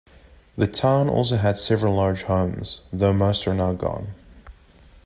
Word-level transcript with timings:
The 0.57 0.65
town 0.65 1.09
also 1.09 1.37
had 1.37 1.59
several 1.59 1.93
large 1.93 2.23
homes, 2.23 2.81
though 2.91 3.13
most 3.13 3.47
are 3.47 3.53
now 3.53 3.73
gone. 3.73 4.15